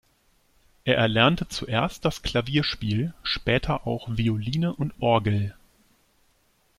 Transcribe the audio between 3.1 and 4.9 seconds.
später auch Violine